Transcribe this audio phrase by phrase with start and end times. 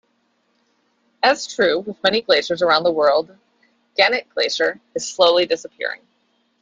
[1.21, 3.37] As is true with many glaciers around the world,
[3.95, 6.01] Gannett Glacier is slowly disappearing.